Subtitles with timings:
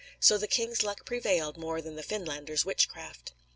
[0.19, 3.33] So the king's luck prevailed more than the Finlander's witchcraft."